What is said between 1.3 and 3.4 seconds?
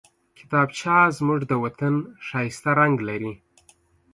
د وطن ښايسته رنګ لري